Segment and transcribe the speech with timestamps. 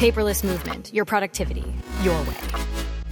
[0.00, 2.34] Paperless movement, your productivity, your way.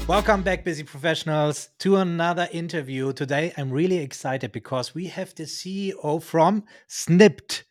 [0.06, 3.12] Welcome back, busy professionals, to another interview.
[3.12, 7.64] Today, I'm really excited because we have the CEO from Snipd.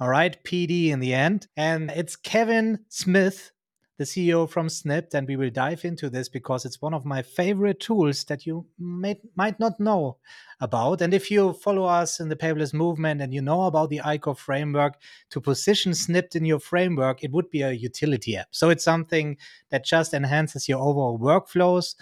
[0.00, 1.48] All right, PD in the end.
[1.54, 3.52] And it's Kevin Smith,
[3.98, 5.14] the CEO from Snipd.
[5.14, 8.66] And we will dive into this because it's one of my favorite tools that you
[8.78, 10.18] may, might not know
[10.60, 11.00] about.
[11.02, 14.36] And if you follow us in the paperless movement and you know about the ICOR
[14.36, 15.00] framework,
[15.30, 18.48] to position Snipd in your framework, it would be a utility app.
[18.50, 19.36] So it's something
[19.70, 21.94] that just enhances your overall workflows.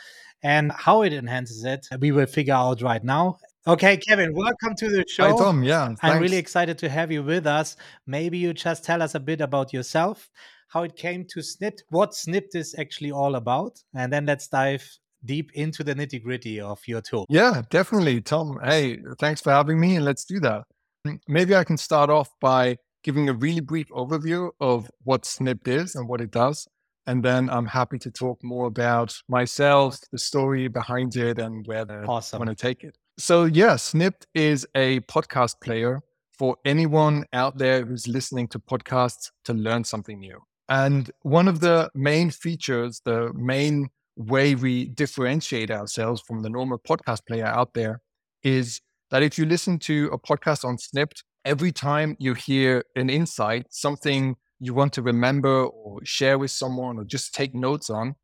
[0.43, 3.37] And how it enhances it, we will figure out right now.
[3.67, 5.37] Okay, Kevin, welcome to the show.
[5.37, 5.63] Hi, Tom.
[5.63, 6.03] Yeah, thanks.
[6.03, 7.77] I'm really excited to have you with us.
[8.07, 10.31] Maybe you just tell us a bit about yourself,
[10.71, 14.89] how it came to Snipd, what Snipd is actually all about, and then let's dive
[15.25, 17.27] deep into the nitty gritty of your tool.
[17.29, 18.59] Yeah, definitely, Tom.
[18.63, 20.63] Hey, thanks for having me, and let's do that.
[21.07, 25.67] Mm, maybe I can start off by giving a really brief overview of what Snipd
[25.69, 26.67] is and what it does.
[27.07, 31.87] And then I'm happy to talk more about myself, the story behind it, and where
[32.09, 32.37] awesome.
[32.37, 32.97] I want to take it.
[33.19, 36.01] So, yeah, Snipd is a podcast player
[36.39, 40.41] for anyone out there who's listening to podcasts to learn something new.
[40.71, 46.79] And one of the main features, the main way we differentiate ourselves from the normal
[46.79, 48.01] podcast player out there
[48.45, 53.11] is that if you listen to a podcast on Snipd, every time you hear an
[53.11, 58.15] insight, something you want to remember or share with someone or just take notes on,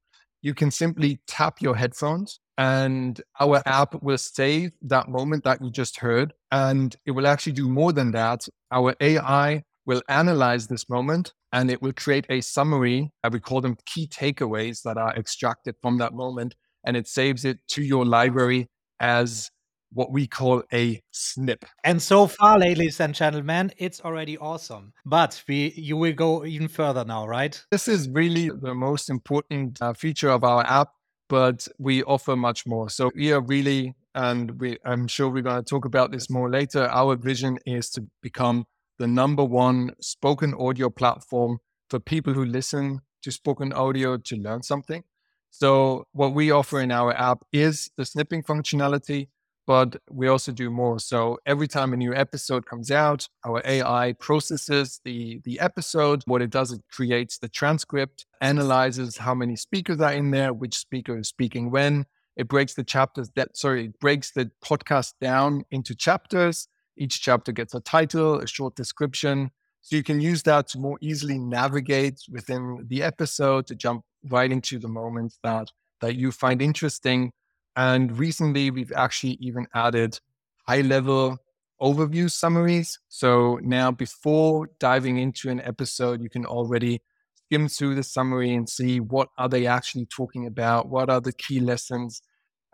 [0.40, 5.70] you can simply tap your headphones and our app will save that moment that you
[5.70, 6.32] just heard.
[6.52, 8.46] And it will actually do more than that.
[8.70, 13.10] Our AI will analyze this moment and it will create a summary.
[13.24, 16.54] I would call them key takeaways that are extracted from that moment.
[16.84, 18.68] And it saves it to your library
[19.00, 19.50] as
[19.90, 21.64] what we call a snip.
[21.82, 24.92] And so far, ladies and gentlemen, it's already awesome.
[25.06, 27.58] But we you will go even further now, right?
[27.70, 30.90] This is really the most important uh, feature of our app,
[31.30, 32.90] but we offer much more.
[32.90, 36.50] So we are really, and we I'm sure we're going to talk about this more
[36.50, 36.86] later.
[36.90, 38.66] Our vision is to become
[38.98, 41.58] the number one spoken audio platform
[41.88, 45.04] for people who listen to spoken audio to learn something.
[45.50, 49.28] So, what we offer in our app is the snipping functionality,
[49.66, 50.98] but we also do more.
[50.98, 56.22] So, every time a new episode comes out, our AI processes the, the episode.
[56.26, 60.76] What it does, it creates the transcript, analyzes how many speakers are in there, which
[60.76, 62.06] speaker is speaking when.
[62.36, 67.52] It breaks the chapters that, sorry, it breaks the podcast down into chapters each chapter
[67.52, 69.50] gets a title, a short description.
[69.82, 74.50] So you can use that to more easily navigate within the episode to jump right
[74.50, 75.68] into the moments that,
[76.00, 77.30] that you find interesting.
[77.76, 80.18] And recently, we've actually even added
[80.66, 81.38] high level
[81.80, 82.98] overview summaries.
[83.08, 87.02] So now, before diving into an episode, you can already
[87.34, 91.32] skim through the summary and see what are they actually talking about, what are the
[91.32, 92.22] key lessons,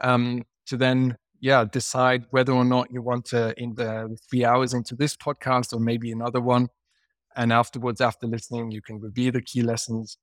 [0.00, 4.72] um, to then yeah, decide whether or not you want to in the three hours
[4.72, 6.68] into this podcast or maybe another one.
[7.34, 10.18] And afterwards, after listening, you can review the key lessons.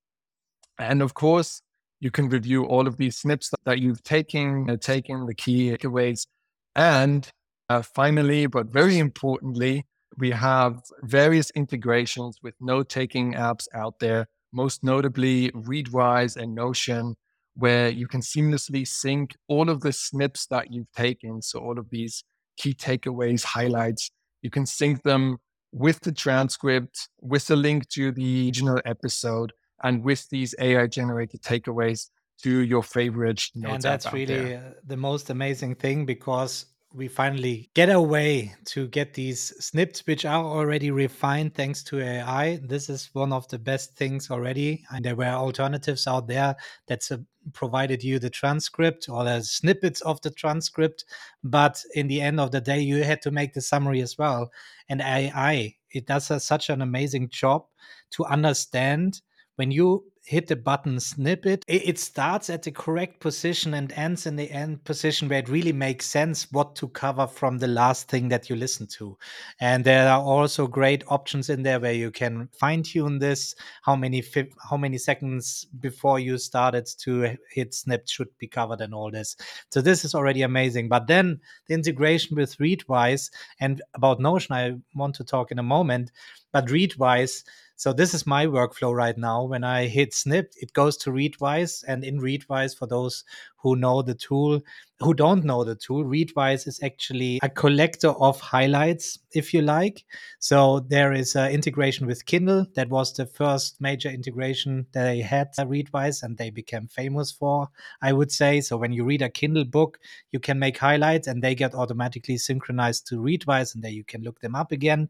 [0.80, 1.62] And of course,
[2.00, 6.25] you can review all of these snips that you've taken, uh, the key takeaways.
[6.74, 7.30] And
[7.68, 9.86] uh, finally, but very importantly,
[10.18, 17.16] we have various integrations with note taking apps out there, most notably Readwise and Notion,
[17.56, 21.42] where you can seamlessly sync all of the snips that you've taken.
[21.42, 22.24] So, all of these
[22.58, 24.12] key takeaways, highlights,
[24.42, 25.38] you can sync them
[25.72, 31.42] with the transcript, with a link to the original episode, and with these AI generated
[31.42, 32.08] takeaways
[32.44, 33.44] to your favorite.
[33.56, 34.76] And that's really there.
[34.86, 40.26] the most amazing thing because we finally get a way to get these snips which
[40.26, 42.60] are already refined thanks to AI.
[42.64, 44.84] This is one of the best things already.
[44.92, 46.56] And there were alternatives out there
[46.88, 47.08] that
[47.54, 51.06] provided you the transcript or the snippets of the transcript.
[51.44, 54.52] But in the end of the day, you had to make the summary as well.
[54.90, 57.66] And AI, it does a, such an amazing job
[58.12, 59.22] to understand
[59.58, 64.36] when you hit the button snippet, it, starts at the correct position and ends in
[64.36, 68.30] the end position where it really makes sense what to cover from the last thing
[68.30, 69.18] that you listen to.
[69.60, 73.96] And there are also great options in there where you can fine tune this, how
[73.96, 74.24] many
[74.70, 79.36] how many seconds before you started to hit snip should be covered and all this.
[79.72, 80.90] So this is already amazing.
[80.90, 85.64] But then the integration with Readwise and about Notion, I want to talk in a
[85.64, 86.12] moment.
[86.52, 87.44] But Readwise
[87.80, 89.46] so this is my workflow right now.
[89.46, 91.81] When I hit snip, it goes to Readwise.
[91.88, 93.24] And in Readwise, for those
[93.62, 94.62] who know the tool,
[95.00, 100.04] who don't know the tool, Readwise is actually a collector of highlights, if you like.
[100.40, 102.66] So there is an integration with Kindle.
[102.76, 107.32] That was the first major integration that they had, uh, Readwise, and they became famous
[107.32, 107.70] for,
[108.02, 108.62] I would say.
[108.62, 110.00] So when you read a Kindle book,
[110.32, 114.24] you can make highlights and they get automatically synchronized to Readwise, and there you can
[114.24, 115.10] look them up again.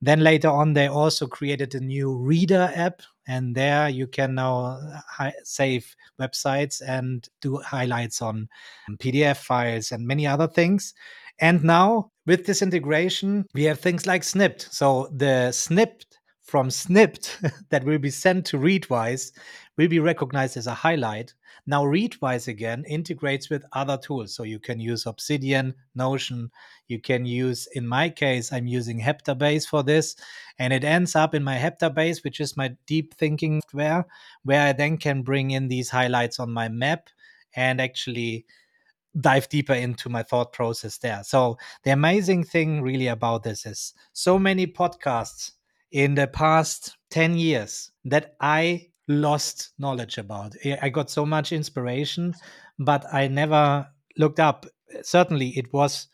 [0.00, 4.64] Then later on, they also created a new reader app, and there you can now
[4.64, 8.48] uh, hi- save websites and do highlights on
[8.98, 10.94] PDF files and many other things.
[11.38, 14.72] And now with this integration, we have things like Snipd.
[14.72, 16.11] So the snipped
[16.52, 19.32] from Snipd that will be sent to Readwise
[19.78, 21.32] will be recognized as a highlight.
[21.66, 24.34] Now, Readwise again integrates with other tools.
[24.34, 26.50] So you can use Obsidian, Notion.
[26.88, 30.14] You can use, in my case, I'm using Heptabase for this.
[30.58, 34.04] And it ends up in my Heptabase, which is my deep thinking software,
[34.42, 37.08] where I then can bring in these highlights on my map
[37.56, 38.44] and actually
[39.18, 41.22] dive deeper into my thought process there.
[41.24, 45.52] So the amazing thing really about this is so many podcasts
[45.92, 50.54] in the past 10 years that I lost knowledge about.
[50.80, 52.34] I got so much inspiration,
[52.78, 53.86] but I never
[54.16, 54.66] looked up.
[55.02, 56.08] Certainly, it was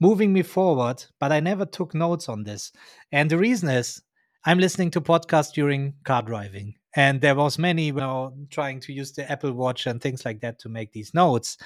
[0.00, 2.72] moving me forward, but I never took notes on this.
[3.12, 4.02] And the reason is
[4.44, 6.74] I'm listening to podcasts during car driving.
[6.96, 10.40] And there was many you know, trying to use the Apple Watch and things like
[10.40, 11.56] that to make these notes,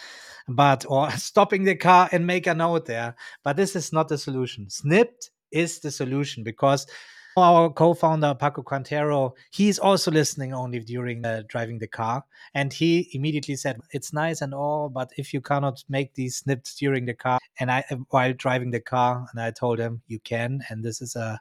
[0.48, 3.14] but or stopping the car and make a note there.
[3.42, 4.66] But this is not the solution.
[4.66, 6.86] Snipd is the solution because
[7.36, 13.10] our co-founder Paco Cantero, he's also listening only during uh, driving the car, and he
[13.12, 17.14] immediately said, "It's nice and all, but if you cannot make these snips during the
[17.14, 21.00] car and I while driving the car," and I told him, "You can," and this
[21.02, 21.40] is a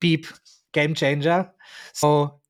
[0.00, 0.26] beep
[0.72, 1.50] game changer.
[1.92, 2.40] So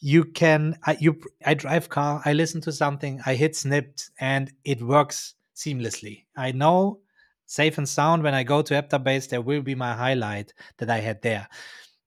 [0.00, 4.52] you can I, you I drive car, I listen to something, I hit snipped, and
[4.64, 6.26] it works seamlessly.
[6.36, 7.00] I know
[7.46, 10.98] safe and sound when I go to Heptabase, there will be my highlight that I
[11.00, 11.48] had there.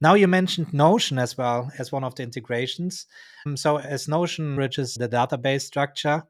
[0.01, 3.05] Now you mentioned Notion as well as one of the integrations.
[3.45, 6.23] Um, so as Notion enriches the database structure,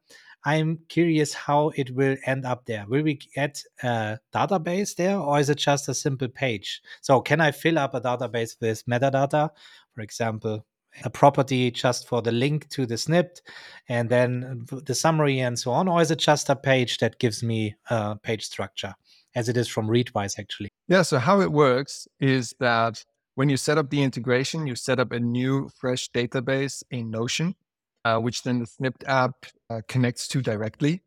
[0.46, 2.86] I'm curious how it will end up there.
[2.88, 6.82] Will we get a database there or is it just a simple page?
[7.02, 9.50] So can I fill up a database with metadata,
[9.94, 10.66] for example,
[11.04, 13.44] a property just for the link to the snipped
[13.88, 15.88] and then the summary and so on?
[15.88, 18.96] Or is it just a page that gives me a page structure
[19.36, 20.70] as it is from Readwise actually?
[20.88, 21.04] Yeah.
[21.04, 23.04] So how it works is that
[23.40, 27.56] when you set up the integration, you set up a new fresh database in Notion,
[28.04, 31.02] uh, which then the Snipd app uh, connects to directly.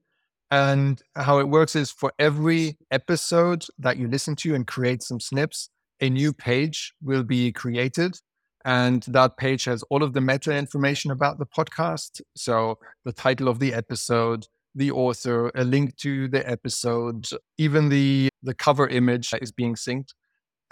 [0.51, 5.21] And how it works is for every episode that you listen to and create some
[5.21, 5.69] snips,
[6.01, 8.19] a new page will be created.
[8.65, 12.23] And that page has all of the meta information about the podcast.
[12.35, 17.29] So the title of the episode, the author, a link to the episode,
[17.59, 20.15] even the, the cover image is being synced.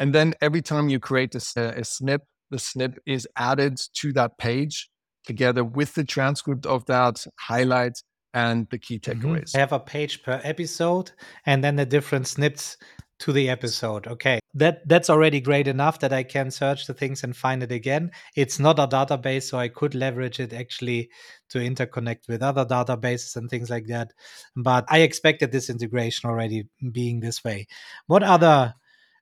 [0.01, 4.39] And then every time you create a, a snip, the snip is added to that
[4.39, 4.91] page
[5.25, 8.03] together with the transcript of that highlight
[8.33, 9.51] and the key takeaways.
[9.51, 9.57] Mm-hmm.
[9.57, 11.13] I have a page per episode
[11.47, 12.77] and then the different snips
[13.21, 14.07] to the episode.
[14.07, 14.41] Okay.
[14.55, 18.11] That that's already great enough that I can search the things and find it again.
[18.35, 21.11] It's not a database, so I could leverage it actually
[21.51, 24.13] to interconnect with other databases and things like that.
[24.57, 27.67] But I expected this integration already being this way.
[28.07, 28.75] What other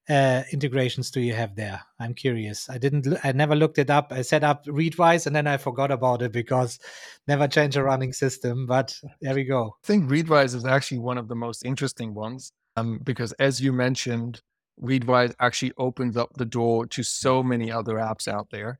[0.09, 1.81] uh, integrations do you have there?
[2.01, 2.71] I'm curious.
[2.71, 3.07] I didn't.
[3.25, 4.13] I never looked it up.
[4.13, 6.79] I set up Readwise and then I forgot about it because
[7.27, 8.67] never change a running system.
[8.67, 9.77] But there we go.
[9.85, 13.73] I think Readwise is actually one of the most interesting ones um, because, as you
[13.73, 14.41] mentioned,
[14.83, 18.79] Readwise actually opens up the door to so many other apps out there.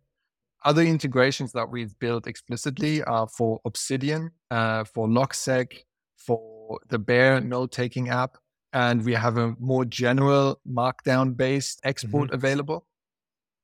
[0.65, 5.85] Other integrations that we've built explicitly are for Obsidian, uh, for Logseq,
[6.17, 8.39] for the Bear note taking app
[8.73, 12.35] and we have a more general markdown based export mm-hmm.
[12.35, 12.87] available.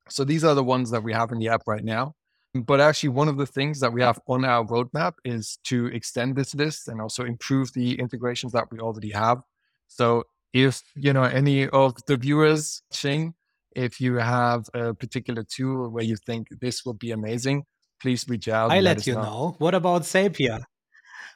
[0.08, 2.14] So these are the ones that we have in the app right now.
[2.54, 6.36] But actually, one of the things that we have on our roadmap is to extend
[6.36, 9.42] this list and also improve the integrations that we already have.
[9.88, 13.34] So if you know any of the viewers watching,
[13.74, 17.64] if you have a particular tool where you think this will be amazing,
[18.00, 18.70] please reach out.
[18.70, 19.22] I let, let you know.
[19.22, 19.56] know.
[19.58, 20.62] What about Zapier?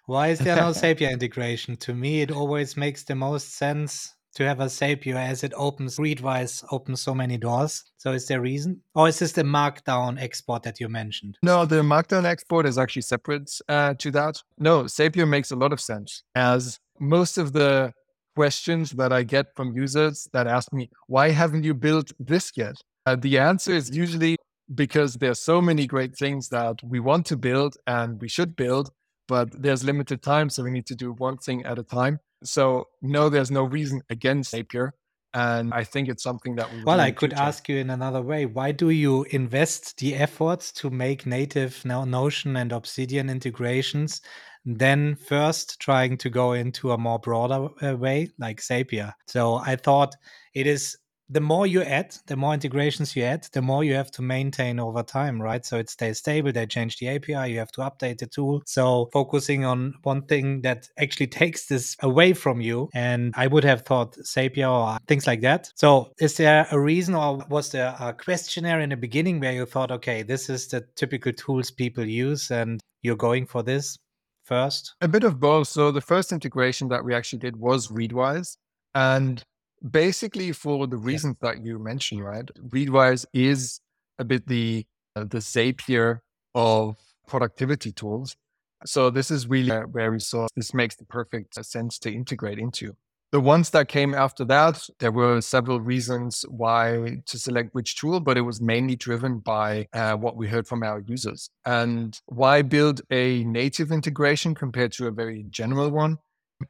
[0.08, 1.76] Why is there no Zapier integration?
[1.76, 5.98] To me, it always makes the most sense to have a Zapier as it opens
[5.98, 7.84] Readwise opens so many doors.
[7.98, 8.80] So is there a reason?
[8.94, 11.36] Or is this the Markdown export that you mentioned?
[11.42, 14.42] No, the Markdown export is actually separate uh, to that.
[14.56, 17.92] No, Zapier makes a lot of sense as most of the
[18.34, 22.76] questions that I get from users that ask me, why haven't you built this yet?
[23.04, 24.36] Uh, the answer is usually
[24.74, 28.90] because there's so many great things that we want to build and we should build
[29.28, 30.50] but there's limited time.
[30.50, 32.18] So we need to do one thing at a time.
[32.42, 34.90] So no, there's no reason against Zapier.
[35.35, 38.47] And I think it's something that we well, I could ask you in another way.
[38.47, 44.23] Why do you invest the efforts to make native Notion and Obsidian integrations,
[44.64, 49.12] then first trying to go into a more broader uh, way like Zapier?
[49.26, 50.16] So I thought
[50.54, 50.97] it is
[51.30, 54.80] the more you add, the more integrations you add, the more you have to maintain
[54.80, 55.64] over time, right?
[55.64, 56.52] So it stays stable.
[56.52, 57.52] They change the API.
[57.52, 58.62] You have to update the tool.
[58.66, 62.88] So focusing on one thing that actually takes this away from you.
[62.94, 65.70] And I would have thought Zapier or things like that.
[65.75, 69.66] So is there a reason or was there a questionnaire in the beginning where you
[69.66, 73.99] thought, okay, this is the typical tools people use and you're going for this
[74.44, 74.94] first?
[75.02, 75.68] A bit of both.
[75.68, 78.56] So the first integration that we actually did was Readwise.
[78.94, 79.44] And
[79.88, 81.52] basically for the reasons yeah.
[81.52, 82.49] that you mentioned, right?
[82.68, 83.80] Readwise is
[84.18, 86.20] a bit the uh, the Zapier
[86.54, 88.37] of productivity tools.
[88.85, 92.97] So this is really where we saw this makes the perfect sense to integrate into.
[93.30, 98.20] The ones that came after that, there were several reasons why to select which tool,
[98.20, 101.50] but it was mainly driven by uh, what we heard from our users.
[101.66, 106.16] And why build a native integration compared to a very general one?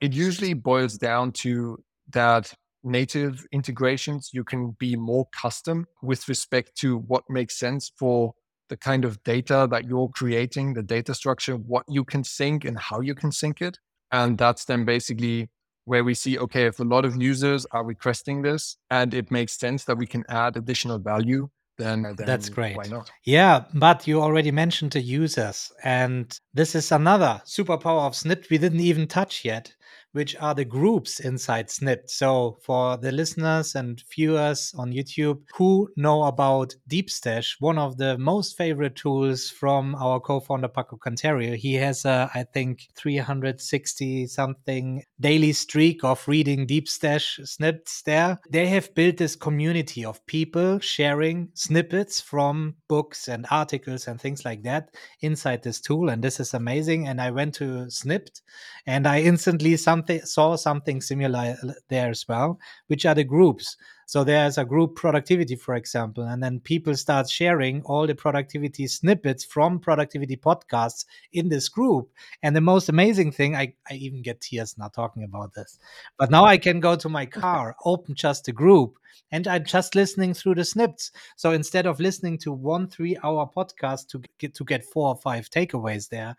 [0.00, 1.78] It usually boils down to
[2.10, 2.52] that
[2.84, 8.34] native integrations, you can be more custom with respect to what makes sense for
[8.68, 12.78] the kind of data that you're creating, the data structure, what you can sync and
[12.78, 13.78] how you can sync it.
[14.12, 15.50] And that's then basically
[15.84, 19.58] where we see, okay, if a lot of users are requesting this and it makes
[19.58, 22.76] sense that we can add additional value, then, then that's great.
[22.76, 23.10] Why not?
[23.24, 28.58] Yeah, but you already mentioned the users, and this is another superpower of Snipd we
[28.58, 29.72] didn't even touch yet
[30.12, 32.08] which are the groups inside Snipd.
[32.08, 38.16] So, for the listeners and viewers on YouTube who know about DeepStash, one of the
[38.18, 45.02] most favorite tools from our co-founder Paco Cantero, he has a, I think, 360 something
[45.20, 48.38] daily streak of reading DeepStash snipes there.
[48.50, 54.44] They have built this community of people sharing snippets from books and articles and things
[54.44, 57.08] like that inside this tool, and this is amazing.
[57.08, 58.40] And I went to Snipd,
[58.86, 61.56] and I instantly something saw something similar
[61.88, 62.58] there as well,
[62.88, 63.76] which are the groups.
[64.08, 68.86] So there's a group productivity, for example, and then people start sharing all the productivity
[68.86, 71.04] snippets from productivity podcasts
[71.34, 72.10] in this group.
[72.42, 75.78] And the most amazing thing, I, I even get tears now talking about this.
[76.16, 78.98] But now I can go to my car, open just the group,
[79.30, 81.10] and I'm just listening through the snippets.
[81.36, 85.50] So instead of listening to one three-hour podcast to get to get four or five
[85.50, 86.36] takeaways there,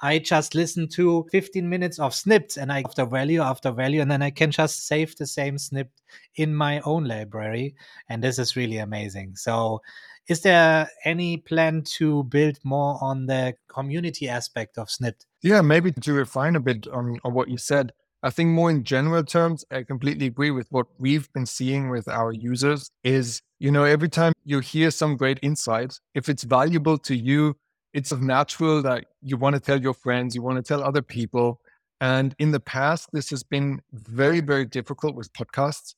[0.00, 4.10] I just listen to 15 minutes of snips and I after value after value, and
[4.10, 5.90] then I can just save the same snip
[6.36, 7.74] in my own library.
[8.08, 9.36] And this is really amazing.
[9.36, 9.80] So,
[10.28, 15.90] is there any plan to build more on the community aspect of snip Yeah, maybe
[15.90, 17.92] to refine a bit on, on what you said.
[18.22, 22.08] I think more in general terms, I completely agree with what we've been seeing with
[22.08, 26.98] our users is, you know, every time you hear some great insight, if it's valuable
[26.98, 27.56] to you,
[27.94, 31.60] it's natural that you want to tell your friends, you want to tell other people.
[32.00, 35.94] And in the past, this has been very, very difficult with podcasts.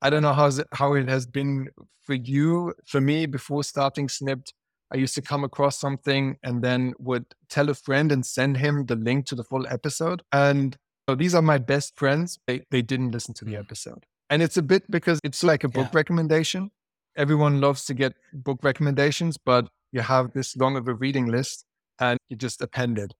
[0.00, 1.68] I don't know how how it has been
[2.02, 2.74] for you.
[2.86, 4.52] For me, before starting Snipd,
[4.92, 8.86] I used to come across something and then would tell a friend and send him
[8.86, 10.22] the link to the full episode.
[10.30, 10.76] And
[11.08, 12.38] so these are my best friends.
[12.46, 13.60] They, they didn't listen to the mm.
[13.60, 14.04] episode.
[14.30, 15.98] And it's a bit because it's like a book yeah.
[15.98, 16.70] recommendation.
[17.16, 21.64] Everyone loves to get book recommendations, but you have this long of a reading list
[22.00, 23.12] and you just append it.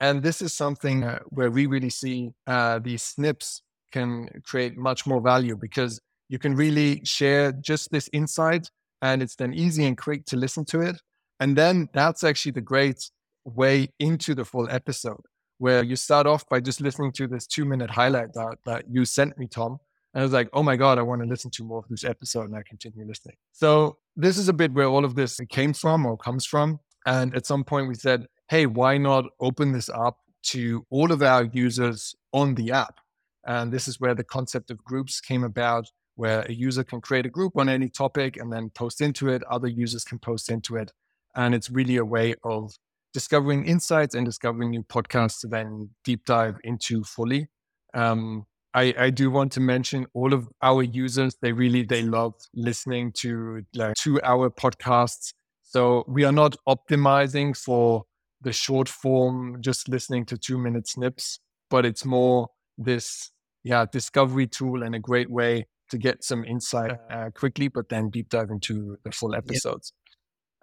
[0.00, 3.62] And this is something uh, where we really see uh, these snips
[3.92, 8.70] can create much more value because you can really share just this insight
[9.02, 10.96] and it's then easy and quick to listen to it.
[11.40, 13.10] And then that's actually the great
[13.44, 15.20] way into the full episode
[15.58, 19.04] where you start off by just listening to this two minute highlight that, that you
[19.04, 19.78] sent me, Tom.
[20.12, 22.04] And I was like, oh my God, I want to listen to more of this
[22.04, 22.44] episode.
[22.44, 23.36] And I continue listening.
[23.52, 26.78] So this is a bit where all of this came from or comes from.
[27.06, 31.22] And at some point we said, hey, why not open this up to all of
[31.22, 33.00] our users on the app?
[33.46, 37.26] And this is where the concept of groups came about, where a user can create
[37.26, 39.42] a group on any topic and then post into it.
[39.50, 40.92] Other users can post into it.
[41.34, 42.72] And it's really a way of
[43.14, 47.48] discovering insights and discovering new podcasts to then deep dive into fully.
[47.94, 48.44] Um,
[48.74, 51.36] I, I do want to mention all of our users.
[51.40, 55.32] They really they love listening to like two hour podcasts.
[55.62, 58.04] So we are not optimizing for
[58.42, 61.38] the short form, just listening to two minute snips,
[61.70, 63.30] but it's more this
[63.62, 68.10] yeah discovery tool and a great way to get some insight uh, quickly, but then
[68.10, 69.92] deep dive into the full episodes.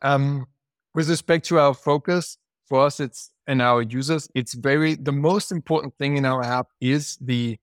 [0.02, 0.48] Um,
[0.94, 2.38] with respect to our focus,
[2.72, 4.30] for us, it's and our users.
[4.34, 7.58] It's very, the most important thing in our app is the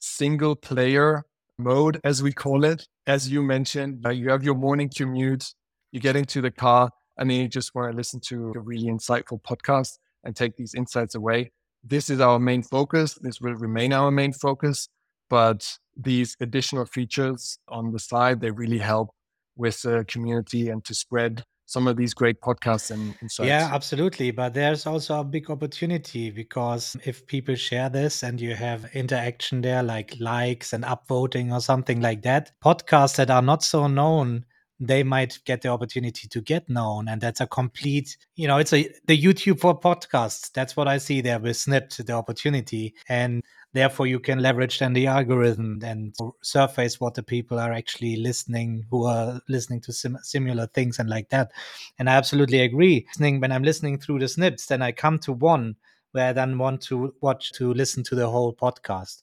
[0.00, 1.24] single player
[1.58, 2.86] mode, as we call it.
[3.06, 5.46] As you mentioned, uh, you have your morning commute,
[5.92, 8.88] you get into the car, and then you just want to listen to a really
[8.88, 9.92] insightful podcast
[10.24, 11.52] and take these insights away.
[11.82, 13.14] This is our main focus.
[13.14, 14.90] This will remain our main focus.
[15.30, 19.08] But these additional features on the side, they really help
[19.56, 23.46] with the community and to spread some of these great podcasts and insights.
[23.46, 24.32] Yeah, absolutely.
[24.32, 29.60] But there's also a big opportunity because if people share this and you have interaction
[29.60, 34.44] there, like likes and upvoting or something like that, podcasts that are not so known
[34.82, 38.72] they might get the opportunity to get known and that's a complete you know it's
[38.72, 43.42] a the youtube for podcasts that's what i see there with Snipd the opportunity and
[43.72, 48.84] therefore you can leverage then the algorithm and surface what the people are actually listening
[48.90, 51.52] who are listening to sim- similar things and like that.
[51.98, 53.06] And i absolutely agree.
[53.08, 55.76] Listening when i'm listening through the snips then i come to one
[56.12, 59.22] where i then want to watch to listen to the whole podcast.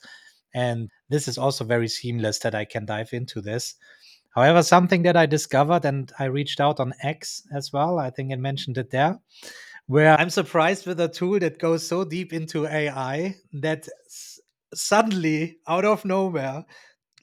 [0.54, 3.76] And this is also very seamless that i can dive into this.
[4.38, 8.32] However, something that I discovered and I reached out on X as well, I think
[8.32, 9.20] I mentioned it there,
[9.88, 13.88] where I'm surprised with a tool that goes so deep into AI that
[14.74, 16.66] suddenly, out of nowhere,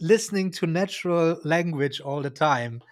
[0.01, 2.83] listening to natural language all the time,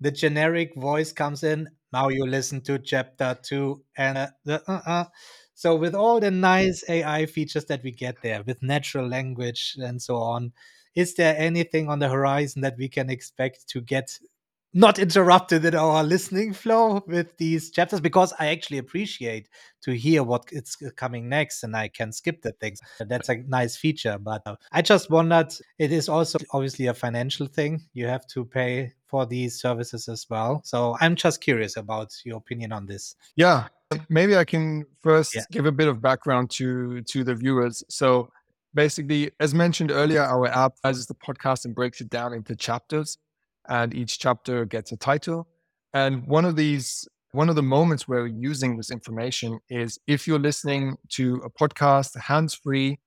[0.00, 1.68] the generic voice comes in.
[1.92, 5.04] Now you listen to chapter two, and uh, the, uh, uh.
[5.54, 10.02] so with all the nice AI features that we get there, with natural language and
[10.02, 10.52] so on,
[10.94, 14.18] is there anything on the horizon that we can expect to get
[14.74, 19.48] not interrupted in our listening flow with these chapters because I actually appreciate
[19.82, 22.80] to hear what it's coming next and I can skip the things.
[22.98, 27.46] That's a nice feature, but uh, I just wondered it is also obviously a financial
[27.46, 27.82] thing.
[27.92, 30.60] You have to pay for these services as well.
[30.64, 33.14] So I'm just curious about your opinion on this.
[33.36, 33.68] Yeah,
[34.08, 35.42] maybe I can first yeah.
[35.52, 37.84] give a bit of background to to the viewers.
[37.88, 38.30] So
[38.74, 43.18] basically, as mentioned earlier, our app has the podcast and breaks it down into chapters,
[43.68, 45.48] and each chapter gets a title.
[45.92, 50.26] And one of these, one of the moments where we're using this information is if
[50.26, 52.98] you're listening to a podcast hands free,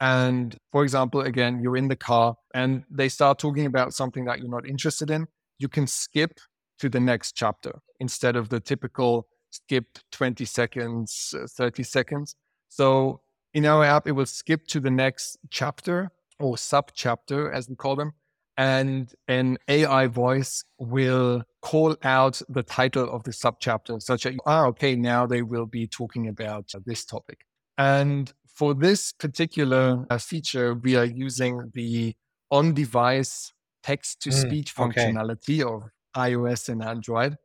[0.00, 4.40] and for example, again, you're in the car and they start talking about something that
[4.40, 5.26] you're not interested in,
[5.58, 6.40] you can skip
[6.80, 12.34] to the next chapter instead of the typical skip 20 seconds, uh, 30 seconds.
[12.68, 13.20] So
[13.54, 17.76] in our app, it will skip to the next chapter or sub chapter, as we
[17.76, 18.12] call them.
[18.56, 24.34] And an AI voice will call out the title of the sub chapter, such as,
[24.44, 27.46] ah, okay, now they will be talking about this topic.
[27.78, 32.14] And for this particular uh, feature, we are using the
[32.50, 35.06] on device text to speech mm, okay.
[35.06, 37.36] functionality of iOS and Android.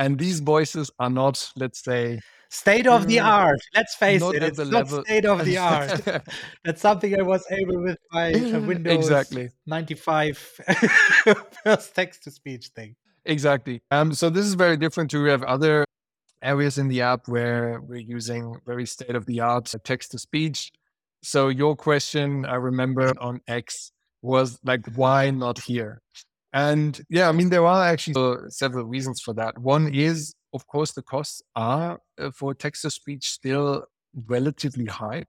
[0.00, 3.60] And these voices are not, let's say, state of the mm, art.
[3.74, 5.04] Let's face not it, it's not level.
[5.04, 6.00] state of the art.
[6.64, 10.38] That's something I was able with my uh, Windows exactly 95
[11.64, 12.96] first text to speech thing.
[13.26, 13.82] Exactly.
[13.90, 15.84] Um, so this is very different to we have other
[16.40, 20.72] areas in the app where we're using very state of the art text to speech.
[21.22, 26.00] So your question, I remember on X was like, why not here?
[26.52, 29.58] And yeah, I mean, there are actually several reasons for that.
[29.58, 33.84] One is of course, the costs are uh, for text to speech still
[34.26, 35.24] relatively high.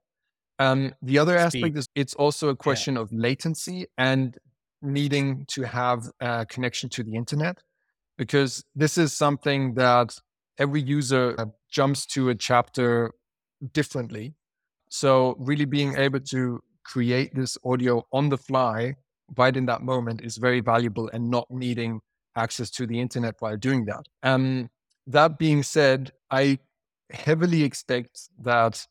[0.59, 1.63] Um, the other Speed.
[1.63, 3.01] aspect is it's also a question yeah.
[3.01, 4.37] of latency and
[4.81, 7.57] needing to have a connection to the internet
[8.17, 10.15] because this is something that
[10.57, 13.11] every user uh, jumps to a chapter
[13.73, 14.35] differently.
[14.89, 18.95] So, really being able to create this audio on the fly
[19.37, 22.01] right in that moment is very valuable and not needing
[22.35, 24.05] access to the internet while doing that.
[24.23, 24.69] Um,
[25.07, 26.59] that being said, I
[27.11, 28.87] heavily expect that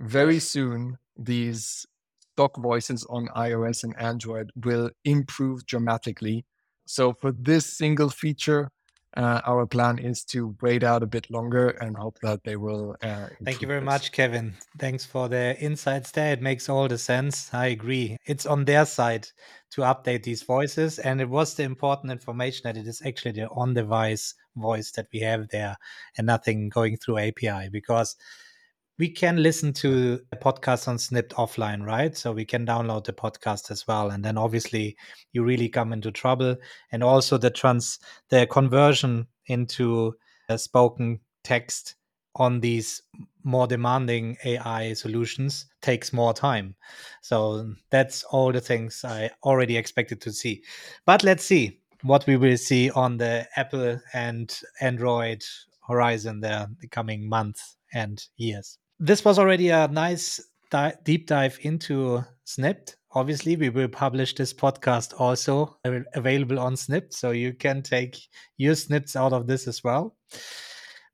[0.00, 1.86] very soon these
[2.32, 6.44] stock voices on iOS and Android will improve dramatically.
[6.86, 8.70] So for this single feature,
[9.16, 12.96] uh, our plan is to wait out a bit longer and hope that they will.
[13.02, 13.86] Uh, Thank you very this.
[13.86, 14.54] much, Kevin.
[14.78, 16.32] Thanks for the insights there.
[16.32, 17.52] It makes all the sense.
[17.52, 18.16] I agree.
[18.26, 19.28] It's on their side
[19.72, 23.48] to update these voices, and it was the important information that it is actually the
[23.48, 25.76] on-device voice that we have there,
[26.16, 28.16] and nothing going through API because
[29.02, 32.16] we can listen to a podcast on Snipd offline, right?
[32.16, 34.96] So we can download the podcast as well, and then obviously
[35.32, 36.54] you really come into trouble.
[36.92, 40.14] And also the trans the conversion into
[40.54, 41.96] spoken text
[42.36, 43.02] on these
[43.42, 46.76] more demanding AI solutions takes more time.
[47.22, 50.62] So that's all the things I already expected to see.
[51.06, 55.42] But let's see what we will see on the Apple and Android
[55.88, 58.78] horizon there the coming months and years.
[59.04, 62.94] This was already a nice di- deep dive into Snipd.
[63.10, 65.76] Obviously, we will publish this podcast also
[66.14, 68.16] available on Snipd, so you can take
[68.58, 70.14] your snips out of this as well.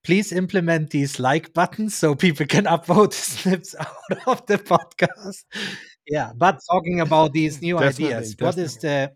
[0.04, 5.44] Please implement these like buttons so people can upvote snips out of the podcast.
[6.06, 9.12] Yeah, but talking about these new Definitely, ideas, what is the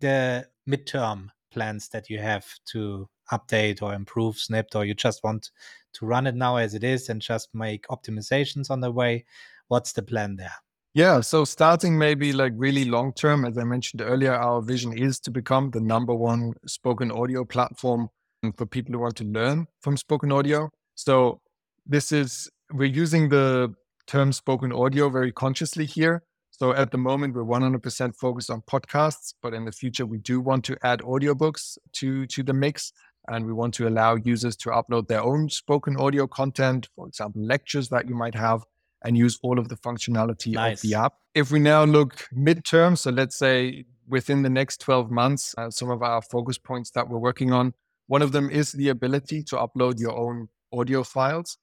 [0.00, 5.50] the midterm plans that you have to update or improve Snipd, or you just want
[5.94, 9.24] to run it now as it is and just make optimizations on the way?
[9.68, 10.52] What's the plan there?
[10.94, 15.18] Yeah, so starting maybe like really long term, as I mentioned earlier, our vision is
[15.20, 18.10] to become the number one spoken audio platform
[18.56, 20.70] for people who want to learn from spoken audio.
[20.94, 21.40] So
[21.84, 23.74] this is we're using the
[24.06, 26.22] term spoken audio very consciously here.
[26.50, 30.40] So at the moment we're 100% focused on podcasts, but in the future we do
[30.40, 32.92] want to add audiobooks to to the mix
[33.28, 37.42] and we want to allow users to upload their own spoken audio content, for example,
[37.42, 38.64] lectures that you might have
[39.04, 40.82] and use all of the functionality nice.
[40.82, 41.14] of the app.
[41.34, 45.90] If we now look midterm, so let's say within the next 12 months, uh, some
[45.90, 47.74] of our focus points that we're working on,
[48.06, 51.58] one of them is the ability to upload your own audio files.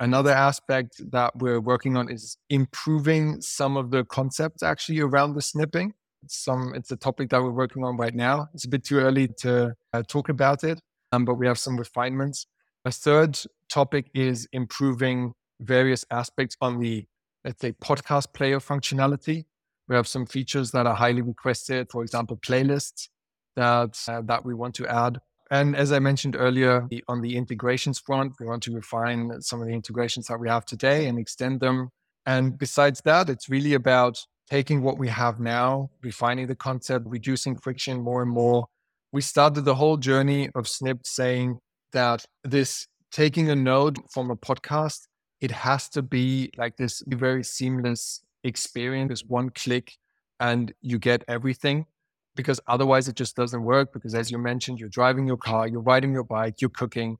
[0.00, 5.42] Another aspect that we're working on is improving some of the concepts actually around the
[5.42, 5.94] snipping.
[6.26, 8.48] Some it's a topic that we're working on right now.
[8.54, 10.80] It's a bit too early to uh, talk about it,
[11.12, 12.46] um, but we have some refinements.
[12.84, 17.06] A third topic is improving various aspects on the,
[17.44, 19.44] let's say, podcast player functionality.
[19.88, 23.08] We have some features that are highly requested, for example, playlists
[23.56, 25.18] that, uh, that we want to add.
[25.50, 29.66] And as I mentioned earlier, on the integrations front, we want to refine some of
[29.66, 31.90] the integrations that we have today and extend them.
[32.26, 37.56] And besides that, it's really about taking what we have now, refining the concept, reducing
[37.56, 38.66] friction more and more.
[39.12, 41.58] We started the whole journey of Snipd saying
[41.92, 45.08] that this taking a node from a podcast
[45.40, 49.96] it has to be like this very seamless experience, this one click,
[50.40, 51.86] and you get everything.
[52.34, 53.92] Because otherwise, it just doesn't work.
[53.92, 57.18] Because as you mentioned, you're driving your car, you're riding your bike, you're cooking.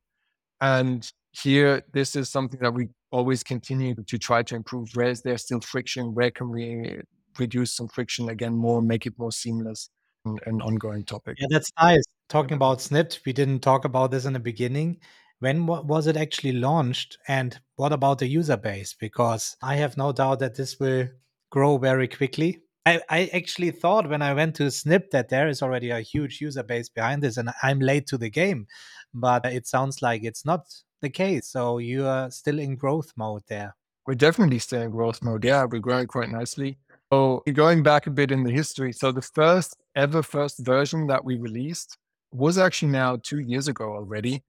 [0.60, 4.88] And here, this is something that we always continue to try to improve.
[4.94, 6.14] Where is there still friction?
[6.14, 7.00] Where can we
[7.38, 9.90] reduce some friction again more, make it more seamless?
[10.24, 11.36] An ongoing topic.
[11.40, 12.02] Yeah, that's nice.
[12.28, 14.98] Talking about Snipd, we didn't talk about this in the beginning
[15.40, 20.12] when was it actually launched and what about the user base because i have no
[20.12, 21.06] doubt that this will
[21.50, 25.62] grow very quickly I, I, actually thought when i went to snip that there is
[25.62, 28.66] already a huge user base behind this and i'm late to the game
[29.14, 30.66] but it sounds like it's not
[31.00, 35.22] the case so you are still in growth mode there we're definitely still in growth
[35.22, 36.78] mode yeah we're growing quite nicely
[37.12, 41.24] so going back a bit in the history so the first ever first version that
[41.24, 41.96] we released
[42.32, 44.42] was actually now two years ago already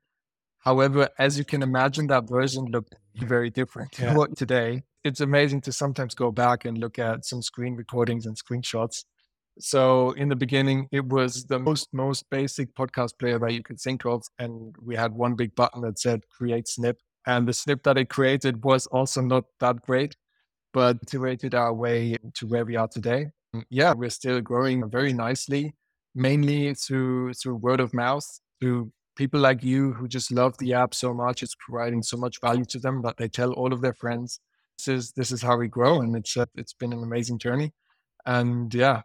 [0.60, 4.16] However, as you can imagine, that version looked very different yeah.
[4.16, 4.84] what today.
[5.04, 9.06] It's amazing to sometimes go back and look at some screen recordings and screenshots.
[9.60, 13.80] So in the beginning, it was the most most basic podcast player that you could
[13.80, 17.84] think of, and we had one big button that said "Create Snip," and the snip
[17.84, 20.16] that it created was also not that great,
[20.74, 23.28] but iterated our way to where we are today.
[23.70, 25.74] Yeah, we're still growing very nicely,
[26.14, 28.28] mainly through through word of mouth,
[28.60, 31.44] through people like you who just love the app so much.
[31.44, 34.40] It's providing so much value to them that they tell all of their friends.
[34.78, 37.74] This is this is how we grow, and it's uh, it's been an amazing journey.
[38.26, 39.02] And yeah,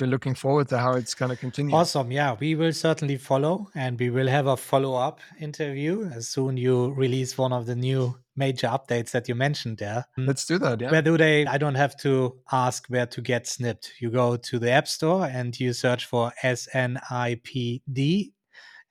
[0.00, 1.74] we're looking forward to how it's going to continue.
[1.74, 2.10] Awesome.
[2.10, 6.56] Yeah, we will certainly follow and we will have a follow up interview as soon
[6.56, 10.04] you release one of the new major updates that you mentioned there.
[10.16, 10.26] Hmm.
[10.26, 10.80] Let's do that.
[10.80, 10.90] Yeah.
[10.90, 11.46] Where do they?
[11.46, 13.88] I don't have to ask where to get Snipd.
[14.00, 18.32] You go to the App Store and you search for S N I P D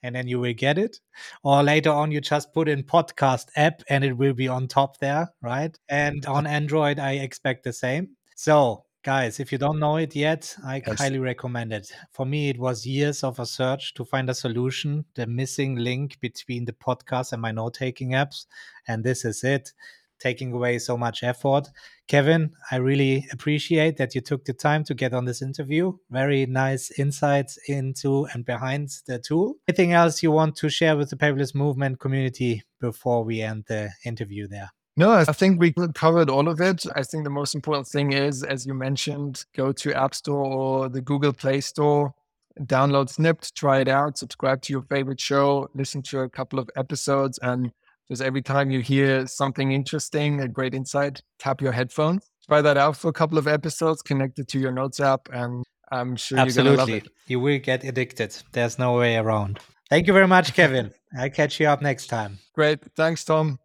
[0.04, 1.00] and then you will get it.
[1.44, 5.00] Or later on, you just put in podcast app and it will be on top
[5.00, 5.78] there, right?
[5.90, 8.10] And on Android, I expect the same.
[8.36, 11.00] So, guys, if you don't know it yet, I yes.
[11.00, 11.90] highly recommend it.
[12.12, 16.20] For me, it was years of a search to find a solution, the missing link
[16.20, 18.48] between the podcast and my note taking apps.
[18.86, 19.72] And this is it
[20.20, 21.70] taking away so much effort.
[22.10, 25.94] Kevin, I really appreciate that you took the time to get on this interview.
[26.12, 29.56] Very nice insights into and behind the tool.
[29.70, 33.90] Anything else you want to share with the paperless movement community before we end the
[34.04, 34.72] interview there?
[34.98, 36.84] No, I think we covered all of it.
[36.96, 40.90] I think the most important thing is, as you mentioned, go to App Store or
[40.90, 42.16] the Google Play Store,
[42.62, 46.68] download Snipd, try it out, subscribe to your favorite show, listen to a couple of
[46.76, 47.72] episodes, and
[48.10, 52.78] just every time you hear something interesting, a great insight, tap your headphones, try that
[52.78, 56.40] out for a couple of episodes, connect it to your notes app, and I'm sure
[56.40, 57.04] Absolutely.
[57.28, 58.36] You will get addicted.
[58.52, 59.60] There's no way around.
[59.90, 60.92] Thank you very much, Kevin.
[61.18, 62.40] I'll catch you up next time.
[62.54, 62.80] Great.
[62.96, 63.56] Thanks, Tom.